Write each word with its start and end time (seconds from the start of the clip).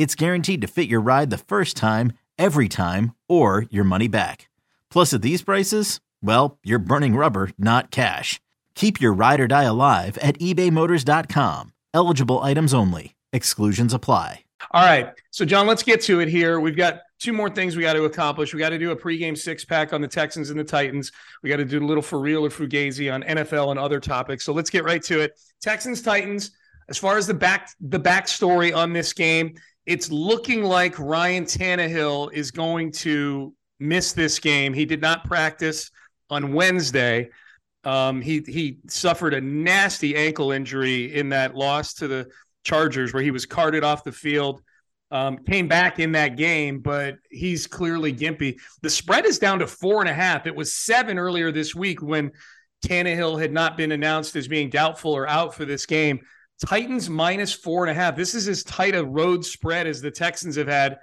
it's 0.00 0.14
guaranteed 0.14 0.62
to 0.62 0.66
fit 0.66 0.88
your 0.88 1.02
ride 1.02 1.28
the 1.28 1.36
first 1.36 1.76
time, 1.76 2.14
every 2.38 2.70
time, 2.70 3.14
or 3.28 3.66
your 3.68 3.84
money 3.84 4.08
back. 4.08 4.48
Plus, 4.90 5.12
at 5.12 5.20
these 5.20 5.42
prices, 5.42 6.00
well, 6.22 6.58
you're 6.64 6.78
burning 6.78 7.16
rubber, 7.16 7.50
not 7.58 7.90
cash. 7.90 8.40
Keep 8.74 8.98
your 8.98 9.12
ride 9.12 9.40
or 9.40 9.46
die 9.46 9.64
alive 9.64 10.16
at 10.18 10.38
ebaymotors.com. 10.38 11.74
Eligible 11.92 12.38
items 12.38 12.72
only. 12.72 13.14
Exclusions 13.34 13.92
apply. 13.92 14.44
All 14.70 14.86
right. 14.86 15.10
So, 15.32 15.44
John, 15.44 15.66
let's 15.66 15.82
get 15.82 16.00
to 16.02 16.20
it 16.20 16.28
here. 16.28 16.60
We've 16.60 16.76
got 16.76 17.02
two 17.18 17.34
more 17.34 17.50
things 17.50 17.76
we 17.76 17.82
got 17.82 17.92
to 17.92 18.04
accomplish. 18.04 18.54
We 18.54 18.58
got 18.58 18.70
to 18.70 18.78
do 18.78 18.92
a 18.92 18.96
pregame 18.96 19.36
six 19.36 19.66
pack 19.66 19.92
on 19.92 20.00
the 20.00 20.08
Texans 20.08 20.48
and 20.48 20.58
the 20.58 20.64
Titans. 20.64 21.12
We 21.42 21.50
got 21.50 21.56
to 21.56 21.66
do 21.66 21.78
a 21.78 21.86
little 21.86 22.02
for 22.02 22.20
real 22.20 22.46
or 22.46 22.48
fugazi 22.48 23.12
on 23.12 23.22
NFL 23.22 23.70
and 23.70 23.78
other 23.78 24.00
topics. 24.00 24.46
So 24.46 24.54
let's 24.54 24.70
get 24.70 24.82
right 24.82 25.02
to 25.02 25.20
it. 25.20 25.38
Texans, 25.60 26.00
Titans. 26.00 26.52
As 26.88 26.98
far 26.98 27.16
as 27.16 27.26
the 27.26 27.34
back 27.34 27.70
the 27.80 28.00
backstory 28.00 28.74
on 28.74 28.92
this 28.92 29.12
game, 29.12 29.54
it's 29.86 30.10
looking 30.10 30.62
like 30.62 30.98
Ryan 30.98 31.44
Tannehill 31.44 32.32
is 32.32 32.50
going 32.50 32.92
to 32.92 33.54
miss 33.78 34.12
this 34.12 34.38
game. 34.38 34.72
He 34.72 34.84
did 34.84 35.00
not 35.00 35.24
practice 35.24 35.90
on 36.28 36.52
Wednesday. 36.52 37.30
Um, 37.84 38.20
he 38.20 38.44
he 38.46 38.78
suffered 38.88 39.32
a 39.32 39.40
nasty 39.40 40.14
ankle 40.14 40.52
injury 40.52 41.14
in 41.14 41.30
that 41.30 41.54
loss 41.54 41.94
to 41.94 42.08
the 42.08 42.28
Chargers, 42.62 43.14
where 43.14 43.22
he 43.22 43.30
was 43.30 43.46
carted 43.46 43.82
off 43.84 44.04
the 44.04 44.12
field. 44.12 44.60
Um, 45.10 45.38
came 45.38 45.66
back 45.66 45.98
in 45.98 46.12
that 46.12 46.36
game, 46.36 46.80
but 46.80 47.16
he's 47.30 47.66
clearly 47.66 48.12
gimpy. 48.12 48.60
The 48.82 48.90
spread 48.90 49.26
is 49.26 49.40
down 49.40 49.58
to 49.58 49.66
four 49.66 50.00
and 50.00 50.08
a 50.08 50.14
half. 50.14 50.46
It 50.46 50.54
was 50.54 50.72
seven 50.72 51.18
earlier 51.18 51.50
this 51.50 51.74
week 51.74 52.00
when 52.00 52.30
Tannehill 52.86 53.40
had 53.40 53.52
not 53.52 53.76
been 53.76 53.92
announced 53.92 54.36
as 54.36 54.46
being 54.46 54.70
doubtful 54.70 55.12
or 55.12 55.28
out 55.28 55.54
for 55.54 55.64
this 55.64 55.84
game. 55.84 56.20
Titans 56.66 57.08
minus 57.08 57.52
four 57.52 57.84
and 57.84 57.90
a 57.90 57.94
half. 57.94 58.16
This 58.16 58.34
is 58.34 58.48
as 58.48 58.62
tight 58.64 58.94
a 58.94 59.04
road 59.04 59.44
spread 59.44 59.86
as 59.86 60.00
the 60.00 60.10
Texans 60.10 60.56
have 60.56 60.68
had 60.68 60.98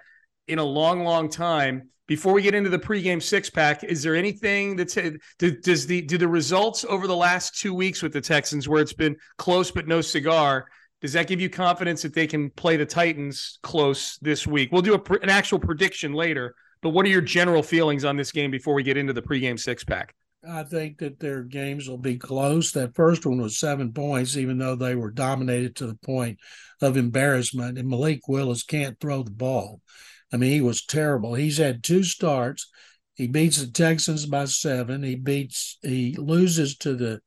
in 0.47 0.59
a 0.59 0.63
long, 0.63 1.03
long 1.03 1.29
time. 1.29 1.89
Before 2.07 2.31
we 2.31 2.41
get 2.41 2.55
into 2.55 2.69
the 2.69 2.79
pregame 2.79 3.21
six 3.21 3.49
pack, 3.49 3.83
is 3.83 4.01
there 4.01 4.15
anything 4.15 4.77
that's 4.77 4.95
uh, 4.95 5.11
does 5.39 5.87
the 5.87 6.01
do 6.01 6.17
the 6.17 6.27
results 6.27 6.85
over 6.87 7.05
the 7.05 7.15
last 7.15 7.59
two 7.59 7.73
weeks 7.73 8.01
with 8.01 8.13
the 8.13 8.21
Texans 8.21 8.69
where 8.69 8.81
it's 8.81 8.93
been 8.93 9.17
close 9.37 9.71
but 9.71 9.87
no 9.87 9.99
cigar? 9.99 10.67
Does 11.01 11.13
that 11.13 11.27
give 11.27 11.41
you 11.41 11.49
confidence 11.49 12.01
that 12.03 12.13
they 12.13 12.25
can 12.25 12.49
play 12.51 12.77
the 12.77 12.85
Titans 12.85 13.59
close 13.61 14.17
this 14.21 14.47
week? 14.47 14.71
We'll 14.71 14.81
do 14.81 14.95
a, 14.95 15.13
an 15.21 15.29
actual 15.29 15.59
prediction 15.59 16.13
later, 16.13 16.55
but 16.81 16.89
what 16.91 17.05
are 17.05 17.09
your 17.09 17.21
general 17.21 17.61
feelings 17.61 18.05
on 18.05 18.15
this 18.15 18.31
game 18.31 18.51
before 18.51 18.73
we 18.73 18.83
get 18.83 18.95
into 18.95 19.13
the 19.13 19.21
pregame 19.21 19.59
six 19.59 19.83
pack? 19.83 20.15
I 20.49 20.63
think 20.63 20.99
that 20.99 21.19
their 21.19 21.43
games 21.43 21.89
will 21.89 21.97
be 21.97 22.17
close. 22.17 22.71
That 22.71 22.95
first 22.95 23.25
one 23.25 23.41
was 23.41 23.59
seven 23.59 23.91
points, 23.93 24.37
even 24.37 24.57
though 24.57 24.75
they 24.75 24.95
were 24.95 25.11
dominated 25.11 25.75
to 25.77 25.87
the 25.87 25.95
point 25.95 26.39
of 26.81 26.97
embarrassment. 26.97 27.77
And 27.77 27.89
Malik 27.89 28.27
Willis 28.27 28.63
can't 28.63 28.99
throw 28.99 29.23
the 29.23 29.31
ball. 29.31 29.81
I 30.31 30.37
mean, 30.37 30.51
he 30.51 30.61
was 30.61 30.85
terrible. 30.85 31.33
He's 31.33 31.57
had 31.57 31.83
two 31.83 32.03
starts. 32.03 32.69
He 33.15 33.27
beats 33.27 33.59
the 33.59 33.71
Texans 33.71 34.25
by 34.25 34.45
seven. 34.45 35.03
He 35.03 35.15
beats, 35.15 35.77
he 35.81 36.15
loses 36.17 36.77
to 36.77 36.95
the 36.95 37.21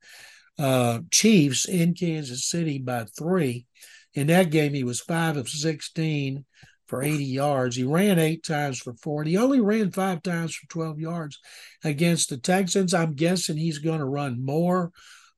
uh, 0.57 0.99
Chiefs 1.11 1.67
in 1.67 1.93
Kansas 1.93 2.47
City 2.47 2.79
by 2.79 3.05
three. 3.05 3.65
In 4.13 4.27
that 4.27 4.51
game, 4.51 4.73
he 4.73 4.83
was 4.83 4.99
five 4.99 5.37
of 5.37 5.49
16 5.49 6.45
for 6.91 7.01
80 7.01 7.23
yards. 7.23 7.77
He 7.77 7.85
ran 7.85 8.19
eight 8.19 8.43
times 8.43 8.79
for 8.79 8.93
40. 8.93 9.31
He 9.31 9.37
only 9.37 9.61
ran 9.61 9.91
five 9.91 10.21
times 10.21 10.53
for 10.53 10.67
12 10.67 10.99
yards 10.99 11.39
against 11.85 12.29
the 12.29 12.35
Texans. 12.35 12.93
I'm 12.93 13.13
guessing 13.13 13.55
he's 13.55 13.79
going 13.79 13.99
to 13.99 14.05
run 14.05 14.43
more 14.45 14.91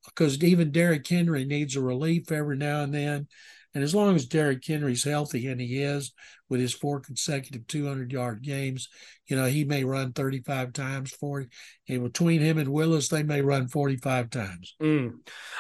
because 0.03 0.43
even 0.43 0.71
Derrick 0.71 1.07
Henry 1.07 1.45
needs 1.45 1.75
a 1.75 1.81
relief 1.81 2.31
every 2.31 2.57
now 2.57 2.81
and 2.81 2.91
then. 2.91 3.27
And 3.75 3.83
as 3.83 3.93
long 3.93 4.15
as 4.15 4.25
Derrick 4.25 4.65
Henry's 4.65 5.03
healthy, 5.03 5.47
and 5.47 5.61
he 5.61 5.83
is 5.83 6.11
with 6.49 6.59
his 6.59 6.73
four 6.73 6.99
consecutive 6.99 7.67
200 7.67 8.11
yard 8.11 8.41
games, 8.41 8.89
you 9.27 9.35
know, 9.35 9.45
he 9.45 9.63
may 9.63 9.83
run 9.83 10.11
35 10.11 10.73
times, 10.73 11.11
40. 11.11 11.49
And 11.87 12.03
between 12.03 12.41
him 12.41 12.57
and 12.57 12.69
Willis, 12.69 13.09
they 13.09 13.21
may 13.21 13.41
run 13.41 13.67
45 13.67 14.31
times. 14.31 14.75
Mm. 14.81 15.19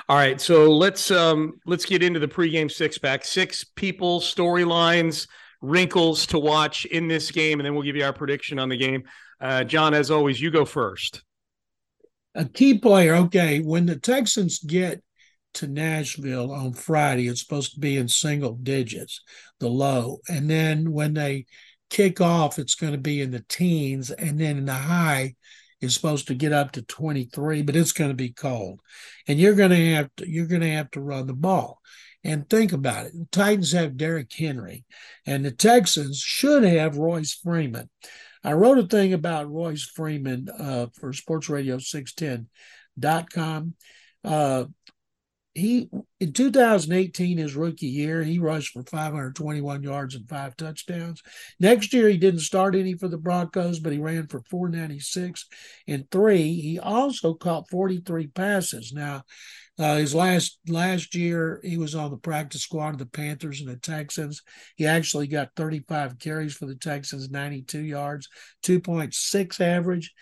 All 0.09 0.17
right. 0.17 0.41
So 0.41 0.71
let's 0.71 1.11
um 1.11 1.53
let's 1.67 1.85
get 1.85 2.01
into 2.01 2.19
the 2.19 2.27
pregame 2.27 2.71
six 2.71 2.97
pack. 2.97 3.25
Six 3.25 3.63
people, 3.63 4.19
storylines, 4.21 5.27
wrinkles 5.63 6.27
to 6.27 6.37
watch 6.37 6.85
in 6.85 7.07
this 7.07 7.31
game, 7.31 7.59
and 7.59 7.65
then 7.65 7.73
we'll 7.73 7.83
give 7.83 7.95
you 7.95 8.03
our 8.03 8.13
prediction 8.13 8.59
on 8.59 8.69
the 8.69 8.77
game. 8.77 9.03
Uh, 9.39 9.63
John, 9.63 9.93
as 9.93 10.11
always, 10.11 10.39
you 10.39 10.51
go 10.51 10.65
first. 10.65 11.23
A 12.35 12.45
key 12.45 12.77
player. 12.77 13.15
Okay, 13.15 13.59
when 13.59 13.85
the 13.85 13.97
Texans 13.97 14.59
get 14.59 15.01
to 15.55 15.67
Nashville 15.67 16.51
on 16.51 16.73
Friday, 16.73 17.27
it's 17.27 17.41
supposed 17.41 17.73
to 17.73 17.79
be 17.79 17.97
in 17.97 18.07
single 18.09 18.53
digits, 18.53 19.21
the 19.59 19.69
low, 19.69 20.19
and 20.27 20.49
then 20.49 20.91
when 20.91 21.13
they 21.13 21.45
kick 21.89 22.19
off, 22.19 22.59
it's 22.59 22.75
going 22.75 22.93
to 22.93 22.99
be 22.99 23.21
in 23.21 23.31
the 23.31 23.45
teens, 23.47 24.11
and 24.11 24.39
then 24.39 24.57
in 24.57 24.65
the 24.65 24.73
high 24.73 25.35
is 25.79 25.93
supposed 25.93 26.27
to 26.27 26.33
get 26.33 26.51
up 26.51 26.71
to 26.71 26.81
23, 26.81 27.61
but 27.61 27.75
it's 27.75 27.91
going 27.91 28.09
to 28.09 28.15
be 28.15 28.31
cold. 28.31 28.79
And 29.27 29.39
you're 29.39 29.55
going 29.55 29.69
to 29.69 29.93
have 29.93 30.09
to 30.17 30.29
you're 30.29 30.47
going 30.47 30.61
to 30.61 30.71
have 30.71 30.91
to 30.91 31.01
run 31.01 31.27
the 31.27 31.33
ball. 31.33 31.79
And 32.23 32.49
think 32.49 32.71
about 32.71 33.07
it. 33.07 33.13
The 33.13 33.27
Titans 33.31 33.73
have 33.73 33.97
Derrick 33.97 34.31
Henry, 34.31 34.85
and 35.25 35.43
the 35.43 35.51
Texans 35.51 36.19
should 36.19 36.63
have 36.63 36.95
Royce 36.97 37.33
Freeman. 37.33 37.89
I 38.43 38.53
wrote 38.53 38.77
a 38.77 38.87
thing 38.87 39.11
about 39.13 39.51
Royce 39.51 39.83
Freeman 39.83 40.47
uh, 40.49 40.87
for 40.93 41.11
sportsradio610.com. 41.11 43.73
Uh, 44.23 44.65
he 45.53 45.87
in 46.19 46.33
2018 46.33 47.37
his 47.37 47.55
rookie 47.55 47.85
year 47.85 48.23
he 48.23 48.39
rushed 48.39 48.73
for 48.73 48.83
521 48.83 49.83
yards 49.83 50.15
and 50.15 50.27
five 50.27 50.57
touchdowns 50.57 51.21
next 51.59 51.93
year 51.93 52.09
he 52.09 52.17
didn't 52.17 52.39
start 52.39 52.75
any 52.75 52.95
for 52.95 53.07
the 53.07 53.17
broncos 53.17 53.79
but 53.79 53.93
he 53.93 53.99
ran 53.99 54.25
for 54.25 54.41
496 54.49 55.45
and 55.87 56.09
three 56.09 56.59
he 56.59 56.79
also 56.79 57.35
caught 57.35 57.69
43 57.69 58.27
passes 58.27 58.93
now 58.93 59.23
uh, 59.79 59.95
his 59.95 60.13
last 60.13 60.59
last 60.67 61.15
year, 61.15 61.59
he 61.63 61.77
was 61.77 61.95
on 61.95 62.11
the 62.11 62.17
practice 62.17 62.61
squad 62.61 62.89
of 62.89 62.99
the 62.99 63.07
Panthers 63.07 63.59
and 63.59 63.69
the 63.69 63.77
Texans. 63.77 64.43
He 64.75 64.85
actually 64.85 65.27
got 65.27 65.55
35 65.55 66.19
carries 66.19 66.53
for 66.53 66.67
the 66.67 66.75
Texans, 66.75 67.29
92 67.31 67.79
yards, 67.79 68.29
2.6 68.63 69.59
average. 69.59 70.13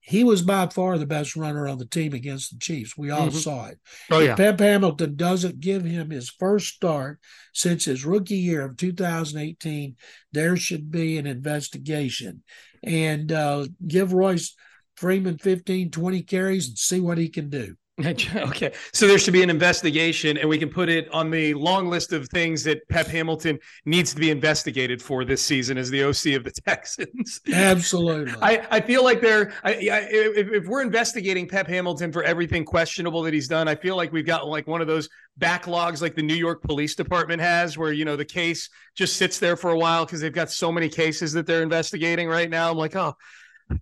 He 0.00 0.24
was 0.24 0.42
by 0.42 0.66
far 0.66 0.98
the 0.98 1.06
best 1.06 1.36
runner 1.36 1.68
on 1.68 1.78
the 1.78 1.86
team 1.86 2.12
against 2.12 2.50
the 2.50 2.58
Chiefs. 2.58 2.98
We 2.98 3.10
all 3.10 3.28
mm-hmm. 3.28 3.38
saw 3.38 3.66
it. 3.66 3.78
Oh 4.10 4.18
yeah. 4.18 4.34
Pep 4.34 4.58
Hamilton 4.58 5.14
doesn't 5.14 5.60
give 5.60 5.84
him 5.84 6.10
his 6.10 6.28
first 6.28 6.74
start 6.74 7.20
since 7.54 7.84
his 7.84 8.04
rookie 8.04 8.34
year 8.34 8.62
of 8.62 8.76
2018. 8.76 9.94
There 10.32 10.56
should 10.56 10.90
be 10.90 11.18
an 11.18 11.28
investigation 11.28 12.42
and 12.82 13.30
uh, 13.30 13.66
give 13.86 14.12
Royce 14.12 14.56
Freeman 14.96 15.38
15, 15.38 15.92
20 15.92 16.22
carries 16.22 16.66
and 16.66 16.76
see 16.76 16.98
what 16.98 17.18
he 17.18 17.28
can 17.28 17.48
do. 17.48 17.76
okay. 18.04 18.72
So 18.94 19.06
there 19.06 19.18
should 19.18 19.34
be 19.34 19.42
an 19.42 19.50
investigation, 19.50 20.38
and 20.38 20.48
we 20.48 20.56
can 20.56 20.70
put 20.70 20.88
it 20.88 21.12
on 21.12 21.30
the 21.30 21.52
long 21.52 21.88
list 21.88 22.14
of 22.14 22.26
things 22.30 22.64
that 22.64 22.88
Pep 22.88 23.06
Hamilton 23.06 23.58
needs 23.84 24.14
to 24.14 24.20
be 24.20 24.30
investigated 24.30 25.02
for 25.02 25.26
this 25.26 25.42
season 25.42 25.76
as 25.76 25.90
the 25.90 26.02
OC 26.04 26.34
of 26.34 26.44
the 26.44 26.52
Texans. 26.66 27.40
Absolutely. 27.52 28.32
I, 28.40 28.66
I 28.70 28.80
feel 28.80 29.04
like 29.04 29.20
they're, 29.20 29.52
I, 29.62 29.72
I, 29.72 30.08
if, 30.10 30.48
if 30.52 30.66
we're 30.66 30.80
investigating 30.80 31.46
Pep 31.46 31.66
Hamilton 31.66 32.12
for 32.12 32.22
everything 32.22 32.64
questionable 32.64 33.22
that 33.22 33.34
he's 33.34 33.48
done, 33.48 33.68
I 33.68 33.74
feel 33.74 33.94
like 33.94 34.10
we've 34.10 34.26
got 34.26 34.48
like 34.48 34.66
one 34.66 34.80
of 34.80 34.86
those 34.86 35.10
backlogs 35.38 36.00
like 36.00 36.14
the 36.14 36.22
New 36.22 36.34
York 36.34 36.62
Police 36.62 36.94
Department 36.94 37.42
has, 37.42 37.76
where, 37.76 37.92
you 37.92 38.06
know, 38.06 38.16
the 38.16 38.24
case 38.24 38.70
just 38.94 39.16
sits 39.16 39.38
there 39.38 39.56
for 39.56 39.70
a 39.70 39.78
while 39.78 40.06
because 40.06 40.22
they've 40.22 40.32
got 40.32 40.50
so 40.50 40.72
many 40.72 40.88
cases 40.88 41.34
that 41.34 41.46
they're 41.46 41.62
investigating 41.62 42.26
right 42.26 42.48
now. 42.48 42.70
I'm 42.70 42.78
like, 42.78 42.96
oh, 42.96 43.14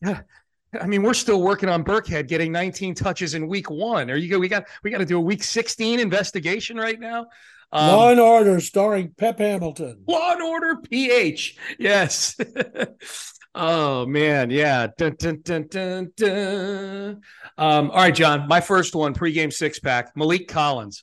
yeah, 0.02 0.22
I 0.78 0.86
mean, 0.86 1.02
we're 1.02 1.14
still 1.14 1.42
working 1.42 1.68
on 1.68 1.82
Burkhead 1.82 2.28
getting 2.28 2.52
19 2.52 2.94
touches 2.94 3.34
in 3.34 3.48
week 3.48 3.70
one. 3.70 4.10
Are 4.10 4.16
you 4.16 4.30
go? 4.30 4.38
We 4.38 4.48
got 4.48 4.64
we 4.84 4.90
got 4.90 4.98
to 4.98 5.04
do 5.04 5.16
a 5.16 5.20
week 5.20 5.42
16 5.42 5.98
investigation 5.98 6.76
right 6.76 6.98
now. 6.98 7.26
Um, 7.72 7.88
Law 7.88 8.10
and 8.10 8.20
Order, 8.20 8.60
starring 8.60 9.12
Pep 9.16 9.38
Hamilton. 9.38 10.04
Law 10.06 10.32
and 10.32 10.42
Order, 10.42 10.76
PH. 10.76 11.56
Yes. 11.78 12.36
oh 13.54 14.06
man, 14.06 14.50
yeah. 14.50 14.88
Dun, 14.96 15.16
dun, 15.18 15.40
dun, 15.42 15.66
dun, 15.68 16.12
dun. 16.16 17.20
Um, 17.58 17.90
all 17.90 17.96
right, 17.96 18.14
John. 18.14 18.46
My 18.46 18.60
first 18.60 18.94
one, 18.94 19.12
pregame 19.12 19.52
six 19.52 19.80
pack. 19.80 20.14
Maliek 20.14 20.46
Collins. 20.46 21.02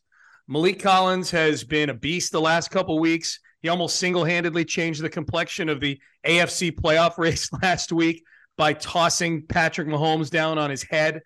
Maliek 0.49 0.79
Collins 0.79 1.29
has 1.31 1.65
been 1.65 1.89
a 1.89 1.93
beast 1.93 2.31
the 2.31 2.39
last 2.39 2.71
couple 2.71 2.97
weeks. 2.99 3.39
He 3.61 3.67
almost 3.67 3.97
single 3.97 4.23
handedly 4.23 4.63
changed 4.63 5.01
the 5.01 5.09
complexion 5.09 5.67
of 5.67 5.81
the 5.81 5.99
AFC 6.25 6.71
playoff 6.71 7.17
race 7.17 7.49
last 7.61 7.91
week 7.91 8.23
by 8.57 8.73
tossing 8.73 9.45
Patrick 9.45 9.87
Mahomes 9.87 10.29
down 10.29 10.57
on 10.57 10.69
his 10.69 10.83
head, 10.83 11.21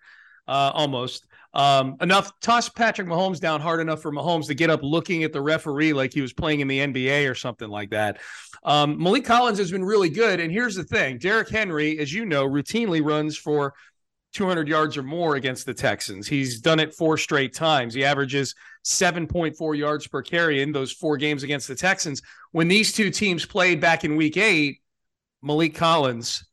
uh, 0.46 0.70
almost. 0.74 1.26
Um, 1.54 1.96
enough 2.00 2.32
toss 2.40 2.68
Patrick 2.68 3.06
Mahomes 3.06 3.38
down 3.38 3.60
hard 3.60 3.80
enough 3.80 4.00
for 4.00 4.10
Mahomes 4.10 4.46
to 4.46 4.54
get 4.54 4.70
up 4.70 4.80
looking 4.82 5.22
at 5.22 5.32
the 5.32 5.42
referee 5.42 5.92
like 5.92 6.14
he 6.14 6.22
was 6.22 6.32
playing 6.32 6.60
in 6.60 6.68
the 6.68 6.78
NBA 6.78 7.30
or 7.30 7.34
something 7.34 7.68
like 7.68 7.90
that. 7.90 8.20
Um, 8.64 8.98
Maliek 8.98 9.24
Collins 9.24 9.58
has 9.58 9.70
been 9.70 9.84
really 9.84 10.08
good. 10.08 10.40
And 10.40 10.50
here's 10.50 10.74
the 10.74 10.84
thing 10.84 11.18
Derrick 11.18 11.50
Henry, 11.50 11.98
as 11.98 12.12
you 12.12 12.24
know, 12.24 12.46
routinely 12.46 13.04
runs 13.04 13.36
for 13.36 13.74
200 14.32 14.66
yards 14.66 14.96
or 14.96 15.02
more 15.02 15.36
against 15.36 15.66
the 15.66 15.74
Texans. 15.74 16.26
He's 16.26 16.60
done 16.60 16.80
it 16.80 16.94
four 16.94 17.18
straight 17.18 17.54
times. 17.54 17.92
He 17.92 18.04
averages 18.04 18.54
7.4 18.84 19.76
yards 19.76 20.06
per 20.06 20.22
carry 20.22 20.62
in 20.62 20.72
those 20.72 20.90
four 20.90 21.18
games 21.18 21.42
against 21.42 21.68
the 21.68 21.74
Texans. 21.74 22.22
When 22.52 22.68
these 22.68 22.92
two 22.92 23.10
teams 23.10 23.44
played 23.44 23.80
back 23.80 24.04
in 24.04 24.16
week 24.16 24.38
eight, 24.38 24.80
Maliek 25.44 25.74
Collins 25.74 26.44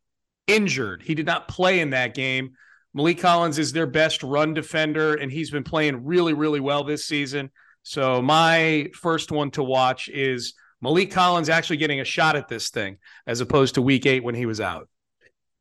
injured. 0.50 1.02
He 1.04 1.16
did 1.16 1.26
not 1.26 1.48
play 1.48 1.80
in 1.80 1.92
that 1.92 2.14
game. 2.14 2.52
Maliek 2.96 3.20
Collins 3.20 3.60
is 3.60 3.72
their 3.72 3.86
best 3.86 4.24
run 4.24 4.54
defender, 4.54 5.14
and 5.16 5.32
he's 5.32 5.52
been 5.52 5.64
playing 5.64 6.06
really, 6.06 6.34
really 6.34 6.60
well 6.60 6.84
this 6.84 7.06
season. 7.06 7.52
So 7.84 8.22
my 8.22 8.90
first 8.94 9.32
one 9.32 9.52
to 9.52 9.64
watch 9.64 10.10
is 10.10 10.54
Maliek 10.84 11.12
Collins 11.12 11.50
actually 11.50 11.78
getting 11.78 12.00
a 12.00 12.06
shot 12.06 12.36
at 12.36 12.48
this 12.48 12.70
thing 12.70 12.98
as 13.28 13.42
opposed 13.42 13.76
to 13.76 13.82
week 13.82 14.06
eight 14.06 14.24
when 14.24 14.36
he 14.36 14.46
was 14.46 14.60
out. 14.60 14.90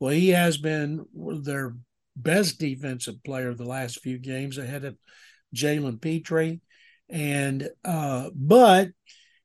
Well, 0.01 0.13
he 0.13 0.31
has 0.31 0.57
been 0.57 1.05
their 1.15 1.77
best 2.17 2.59
defensive 2.59 3.23
player 3.25 3.55
the 3.55 3.65
last 3.65 4.01
few 4.01 4.19
games 4.19 4.59
ahead 4.59 4.85
of 4.85 4.97
Jalen 5.55 6.01
Pitre. 6.01 6.61
And 7.09 7.69
uh, 7.85 8.31
but 8.35 8.91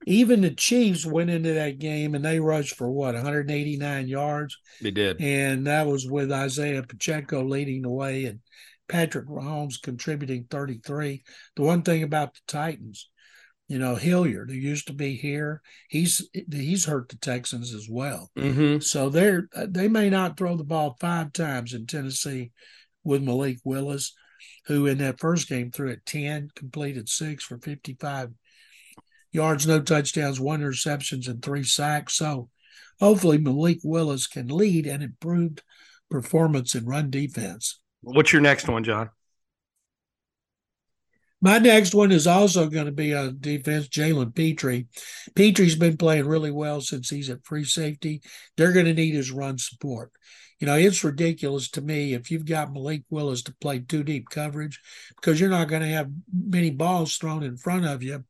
even 0.06 0.42
the 0.42 0.52
Chiefs 0.52 1.06
went 1.06 1.30
into 1.30 1.54
that 1.54 1.80
game 1.80 2.16
and 2.16 2.24
they 2.24 2.40
rushed 2.40 2.76
for 2.76 2.90
what 2.90 3.16
189 3.16 4.08
yards. 4.08 4.58
They 4.82 4.92
did, 4.92 5.22
and 5.22 5.68
that 5.68 5.88
was 5.88 6.08
with 6.08 6.32
Isaiah 6.32 6.84
Pacheco 6.84 7.44
leading 7.44 7.82
the 7.84 7.90
way 7.90 8.26
and 8.26 8.40
Patrick 8.88 9.28
Mahomes 9.28 9.82
contributing 9.82 10.46
33. 10.50 11.24
The 11.56 11.62
one 11.62 11.82
thing 11.84 12.04
about 12.04 12.34
the 12.34 12.42
Titans, 12.48 13.10
you 13.68 13.80
know, 13.80 13.96
Hilliard, 13.96 14.52
who 14.52 14.58
used 14.58 14.88
to 14.88 14.94
be 14.94 15.16
here, 15.16 15.62
he's 15.88 16.28
he's 16.52 16.86
hurt 16.86 17.10
the 17.10 17.18
Texans 17.18 17.74
as 17.74 17.88
well. 17.90 18.30
Mm-hmm. 18.38 18.80
So 18.80 19.10
they're 19.10 19.48
they 19.56 19.88
may 19.88 20.10
not 20.10 20.38
throw 20.38 20.56
the 20.58 20.64
ball 20.64 20.98
five 21.00 21.34
times 21.34 21.74
in 21.74 21.88
Tennessee 21.88 22.52
with 23.04 23.24
Malik 23.24 23.58
Willis, 23.64 24.14
who 24.66 24.86
in 24.86 25.00
that 25.00 25.20
first 25.20 25.50
game 25.50 25.72
threw 25.72 25.90
it 25.90 26.06
10, 26.06 26.50
completed 26.56 27.10
six 27.10 27.44
for 27.44 27.58
55 27.58 28.30
yards, 29.34 29.68
no 29.68 29.82
touchdowns, 29.82 30.40
one 30.40 30.62
interceptions, 30.62 31.28
and 31.28 31.42
three 31.42 31.64
sacks. 31.64 32.14
So 32.14 32.50
hopefully 33.00 33.38
Malik 33.38 33.80
Willis 33.84 34.28
can 34.28 34.48
lead 34.48 34.86
an 34.86 35.02
improved 35.02 35.64
performance 36.10 36.76
in 36.76 36.86
run 36.86 37.10
defense. 37.10 37.80
What's 38.02 38.32
your 38.32 38.42
next 38.42 38.68
one, 38.68 38.84
John? 38.84 39.10
My 41.42 41.58
next 41.58 41.94
one 41.94 42.14
is 42.14 42.26
also 42.26 42.70
going 42.70 42.86
to 42.86 42.94
be 42.94 43.14
on 43.14 43.38
defense, 43.42 43.90
Jalen 43.90 44.34
Pitre. 44.34 44.86
Pitre's 45.36 45.76
been 45.76 45.98
playing 45.98 46.26
really 46.26 46.52
well 46.52 46.80
since 46.80 47.10
he's 47.10 47.30
at 47.30 47.46
free 47.46 47.66
safety. 47.66 48.22
They're 48.56 48.72
going 48.72 48.86
to 48.86 48.94
need 48.94 49.14
his 49.14 49.30
run 49.30 49.58
support. 49.58 50.14
You 50.62 50.68
know, 50.68 50.76
it's 50.76 51.04
ridiculous 51.04 51.70
to 51.72 51.82
me 51.82 52.14
if 52.14 52.32
you've 52.32 52.46
got 52.46 52.72
Malik 52.72 53.04
Willis 53.10 53.42
to 53.44 53.56
play 53.60 53.80
two 53.80 54.04
deep 54.04 54.30
coverage 54.30 54.80
because 55.18 55.38
you're 55.38 55.50
not 55.50 55.68
going 55.68 55.82
to 55.82 55.88
have 55.90 56.10
many 56.34 56.70
balls 56.70 57.18
thrown 57.18 57.44
in 57.44 57.58
front 57.58 57.86
of 57.86 58.02
you 58.02 58.24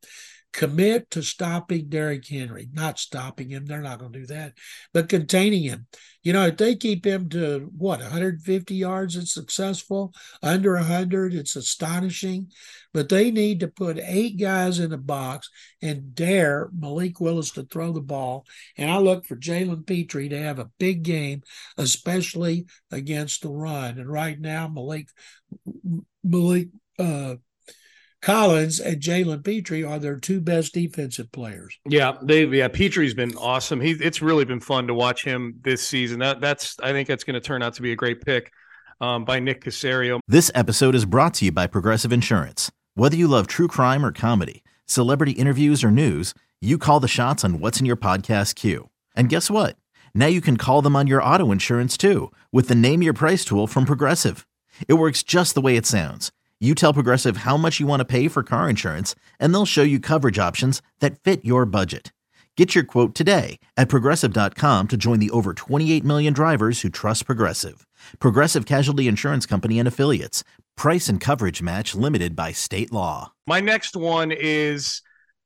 commit 0.53 1.09
to 1.11 1.23
stopping 1.23 1.89
Derrick 1.89 2.27
Henry, 2.27 2.69
not 2.71 3.00
stopping 3.00 3.50
him. 3.50 3.65
They're 3.65 3.81
not 3.81 4.00
going 4.00 4.13
to 4.13 4.19
do 4.19 4.25
that, 4.27 4.53
but 4.94 5.09
containing 5.09 5.63
him. 5.63 5.88
You 6.21 6.31
know, 6.31 6.45
if 6.45 6.57
they 6.57 6.75
keep 6.75 7.05
him 7.05 7.27
to 7.29 7.71
what 7.75 8.00
150 8.00 8.75
yards, 8.75 9.17
it's 9.17 9.33
successful. 9.33 10.13
Under 10.41 10.75
100, 10.75 11.33
it's 11.33 11.55
astonishing. 11.55 12.51
But 12.94 13.09
they 13.09 13.31
need 13.31 13.59
to 13.61 13.67
put 13.67 13.97
eight 14.00 14.39
guys 14.39 14.79
in 14.79 14.91
the 14.91 14.97
box 14.97 15.50
and 15.81 16.13
dare 16.13 16.69
Malik 16.77 17.19
Willis 17.19 17.51
to 17.51 17.63
throw 17.63 17.91
the 17.91 18.01
ball. 18.01 18.45
And 18.77 18.89
I 18.91 19.00
look 19.00 19.25
for 19.25 19.35
Jalen 19.35 19.88
Pitre 19.88 20.29
to 20.29 20.41
have 20.41 20.59
a 20.59 20.69
big 20.77 21.01
game, 21.01 21.41
especially 21.77 22.67
against 22.91 23.41
the 23.41 23.50
run. 23.50 23.97
And 23.97 24.09
right 24.09 24.39
now, 24.39 24.67
Malik 24.67 25.09
Malik 26.23 26.69
uh, 27.00 27.35
Collins 28.24 28.80
and 28.80 29.02
Jalen 29.02 29.44
Pitre 29.44 29.84
are 29.84 30.00
their 30.00 30.16
two 30.16 30.40
best 30.40 30.74
defensive 30.74 31.30
players. 31.34 31.78
Yeah, 31.86 32.14
they 32.22 32.46
yeah, 32.46 32.70
Pitre's 32.70 33.14
been 33.14 33.36
awesome. 33.36 33.81
He 33.81 33.92
it's 33.92 34.22
really 34.22 34.46
been 34.46 34.62
fun 34.62 34.88
to 34.88 34.94
watch 34.94 35.25
him 35.25 35.60
this 35.62 35.86
season. 35.86 36.20
That 36.20 36.40
that's 36.40 36.80
I 36.80 36.94
think 36.94 37.10
that's 37.10 37.25
going 37.25 37.34
to 37.34 37.42
turn 37.42 37.62
out 37.62 37.74
to 37.74 37.81
be 37.81 37.92
a 37.92 37.98
great 37.98 38.22
pick 38.22 38.54
um, 39.02 39.25
by 39.25 39.42
Nick 39.42 39.62
Caserio. 39.62 40.22
This 40.25 40.50
episode 40.56 40.96
is 40.96 41.04
brought 41.04 41.34
to 41.36 41.46
you 41.46 41.52
by 41.52 41.68
Progressive 41.68 42.14
Insurance. 42.14 42.72
Whether 42.96 43.18
you 43.18 43.28
love 43.28 43.46
true 43.46 43.68
crime 43.68 44.06
or 44.06 44.14
comedy, 44.14 44.64
celebrity 44.86 45.34
interviews 45.34 45.84
or 45.84 45.92
news, 45.92 46.34
you 46.62 46.78
call 46.78 47.02
the 47.02 47.10
shots 47.10 47.44
on 47.44 47.60
what's 47.60 47.81
in 47.81 47.86
your 47.86 47.98
podcast 47.98 48.56
queue. 48.56 48.90
And 49.18 49.28
guess 49.28 49.52
what? 49.52 49.75
Now 50.16 50.28
you 50.28 50.40
can 50.40 50.56
call 50.56 50.81
them 50.81 50.96
on 50.96 51.08
your 51.08 51.22
auto 51.22 51.52
insurance 51.52 51.98
too 51.98 52.31
with 52.54 52.70
the 52.70 52.75
Name 52.75 53.02
Your 53.02 53.14
Price 53.14 53.44
tool 53.44 53.68
from 53.68 53.84
Progressive. 53.84 54.48
It 54.88 54.94
works 54.94 55.24
just 55.24 55.56
the 55.56 55.62
way 55.62 55.75
it 55.75 55.86
sounds 55.86 56.31
you 56.63 56.74
tell 56.75 56.94
Progressive 56.94 57.38
how 57.38 57.57
much 57.57 57.81
you 57.81 57.86
want 57.88 58.00
to 58.00 58.06
pay 58.06 58.30
for 58.30 58.42
car 58.42 58.69
insurance, 58.69 59.15
and 59.38 59.54
they'll 59.54 59.65
show 59.65 59.83
you 59.83 60.00
coverage 60.00 60.39
options 60.39 60.81
that 61.00 61.19
fit 61.19 61.44
your 61.44 61.65
budget. 61.65 62.13
Get 62.56 62.74
your 62.74 62.86
quote 62.86 63.15
today 63.15 63.60
at 63.75 63.89
progressive.com 63.89 64.88
to 64.88 64.95
join 64.95 65.19
the 65.19 65.31
over 65.31 65.54
28 65.54 66.04
million 66.06 66.31
drivers 66.33 66.81
who 66.81 66.89
trust 66.89 67.25
Progressive. 67.25 67.86
Progressive 68.20 68.65
Casualty 68.65 69.08
Insurance 69.08 69.46
Company 69.46 69.77
and 69.77 69.88
Affiliates. 69.88 70.43
Price 70.77 71.10
and 71.10 71.20
coverage 71.20 71.62
match 71.62 71.96
limited 71.96 72.36
by 72.36 72.51
state 72.51 72.91
law. 72.91 73.34
My 73.48 73.60
next 73.60 73.96
one 73.96 74.32
is 74.32 75.01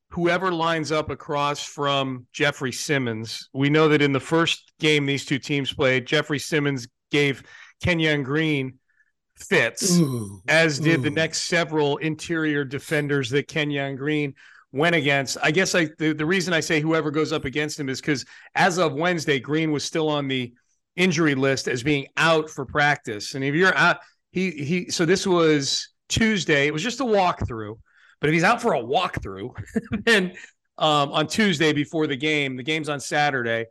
whoever 0.09 0.51
lines 0.51 0.91
up 0.91 1.09
across 1.09 1.63
from 1.63 2.27
Jeffrey 2.33 2.71
Simmons. 2.71 3.49
We 3.53 3.69
know 3.69 3.87
that 3.89 4.01
in 4.01 4.11
the 4.11 4.19
first 4.19 4.73
game 4.79 5.05
these 5.05 5.25
two 5.25 5.39
teams 5.39 5.73
played, 5.73 6.05
Jeffrey 6.05 6.39
Simmons 6.39 6.87
gave 7.09 7.43
Kenyon 7.81 8.23
Green 8.23 8.79
fits, 9.37 9.97
ooh, 9.97 10.41
as 10.47 10.79
did 10.79 10.99
ooh. 10.99 11.03
the 11.03 11.09
next 11.09 11.43
several 11.43 11.97
interior 11.97 12.63
defenders 12.63 13.29
that 13.29 13.47
Kenyon 13.47 13.95
Green 13.95 14.33
went 14.71 14.95
against. 14.95 15.37
I 15.41 15.51
guess 15.51 15.75
I 15.75 15.89
the, 15.97 16.13
the 16.13 16.25
reason 16.25 16.53
I 16.53 16.59
say 16.59 16.79
whoever 16.79 17.11
goes 17.11 17.31
up 17.31 17.45
against 17.45 17.79
him 17.79 17.89
is 17.89 18.01
because 18.01 18.25
as 18.55 18.77
of 18.77 18.93
Wednesday, 18.93 19.39
Green 19.39 19.71
was 19.71 19.83
still 19.83 20.09
on 20.09 20.27
the 20.27 20.53
injury 20.95 21.35
list 21.35 21.67
as 21.67 21.83
being 21.83 22.07
out 22.17 22.49
for 22.49 22.65
practice. 22.65 23.35
And 23.35 23.43
if 23.43 23.55
you're 23.55 23.75
out, 23.75 23.97
he 24.31 24.51
he 24.51 24.89
so 24.89 25.05
this 25.05 25.25
was 25.25 25.89
Tuesday. 26.09 26.67
It 26.67 26.73
was 26.73 26.83
just 26.83 26.99
a 26.99 27.05
walkthrough. 27.05 27.77
But 28.19 28.29
if 28.29 28.33
he's 28.33 28.43
out 28.43 28.61
for 28.61 28.73
a 28.73 28.81
walkthrough, 28.81 29.51
then 30.05 30.33
um, 30.77 31.11
on 31.11 31.27
Tuesday 31.27 31.73
before 31.73 32.07
the 32.07 32.15
game, 32.15 32.55
the 32.55 32.63
game's 32.63 32.89
on 32.89 32.99
Saturday, 32.99 33.65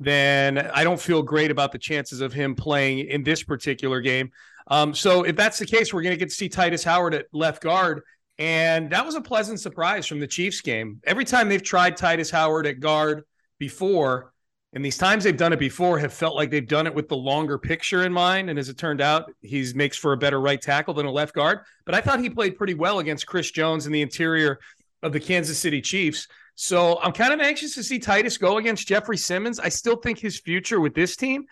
then 0.00 0.58
I 0.58 0.84
don't 0.84 1.00
feel 1.00 1.22
great 1.22 1.50
about 1.50 1.72
the 1.72 1.78
chances 1.78 2.20
of 2.20 2.32
him 2.32 2.54
playing 2.54 3.00
in 3.00 3.24
this 3.24 3.42
particular 3.42 4.00
game. 4.00 4.30
Um, 4.68 4.94
so 4.94 5.24
if 5.24 5.34
that's 5.34 5.58
the 5.58 5.66
case, 5.66 5.92
we're 5.92 6.02
going 6.02 6.14
to 6.14 6.18
get 6.18 6.28
to 6.28 6.34
see 6.34 6.48
Tytus 6.48 6.84
Howard 6.84 7.14
at 7.14 7.26
left 7.32 7.62
guard. 7.62 8.02
And 8.38 8.90
that 8.90 9.04
was 9.04 9.16
a 9.16 9.20
pleasant 9.20 9.58
surprise 9.58 10.06
from 10.06 10.20
the 10.20 10.26
Chiefs 10.26 10.60
game. 10.60 11.00
Every 11.04 11.24
time 11.24 11.48
they've 11.48 11.62
tried 11.62 11.96
Tytus 11.96 12.30
Howard 12.30 12.66
at 12.66 12.78
guard 12.78 13.24
before, 13.58 14.32
And 14.72 14.84
these 14.84 14.98
times 14.98 15.24
they've 15.24 15.36
done 15.36 15.52
it 15.52 15.58
before 15.58 15.98
have 15.98 16.12
felt 16.12 16.36
like 16.36 16.50
they've 16.50 16.66
done 16.66 16.86
it 16.86 16.94
with 16.94 17.08
the 17.08 17.16
longer 17.16 17.58
picture 17.58 18.04
in 18.04 18.12
mind. 18.12 18.50
And 18.50 18.58
as 18.58 18.68
it 18.68 18.76
turned 18.76 19.00
out, 19.00 19.32
he 19.40 19.66
makes 19.74 19.96
for 19.96 20.12
a 20.12 20.16
better 20.16 20.40
right 20.40 20.60
tackle 20.60 20.92
than 20.94 21.06
a 21.06 21.10
left 21.10 21.34
guard. 21.34 21.60
But 21.86 21.94
I 21.94 22.00
thought 22.00 22.20
he 22.20 22.28
played 22.28 22.56
pretty 22.56 22.74
well 22.74 22.98
against 22.98 23.26
Chris 23.26 23.50
Jones 23.50 23.86
in 23.86 23.92
the 23.92 24.02
interior 24.02 24.58
of 25.02 25.12
the 25.12 25.20
Kansas 25.20 25.58
City 25.58 25.80
Chiefs. 25.80 26.28
So 26.54 26.98
I'm 27.00 27.12
kind 27.12 27.32
of 27.32 27.40
anxious 27.40 27.74
to 27.76 27.82
see 27.82 27.98
Tytus 27.98 28.38
go 28.38 28.58
against 28.58 28.86
Jeffrey 28.86 29.16
Simmons. 29.16 29.58
I 29.58 29.70
still 29.70 29.96
think 29.96 30.18
his 30.18 30.38
future 30.38 30.80
with 30.80 30.94
this 30.94 31.16
team 31.16 31.44